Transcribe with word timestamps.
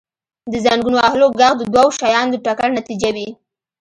•د 0.51 0.53
زنګون 0.65 0.93
وهلو 0.95 1.27
ږغ 1.37 1.51
د 1.57 1.63
دوو 1.73 1.95
شیانو 1.99 2.31
د 2.33 2.35
ټکر 2.45 2.69
نتیجه 2.79 3.09
وي. 3.15 3.27